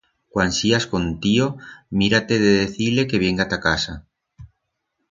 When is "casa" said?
3.67-3.93